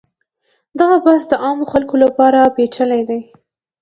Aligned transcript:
دغه 0.79 0.97
بحث 1.05 1.23
د 1.27 1.33
عامو 1.43 1.65
خلکو 1.71 1.95
لپاره 2.03 2.39
پیچلی 2.55 3.01
دی. 3.09 3.21